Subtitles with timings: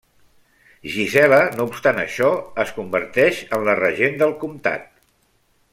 [0.93, 2.31] Gisela, no obstant això,
[2.65, 4.89] es converteix en la regent del comtat.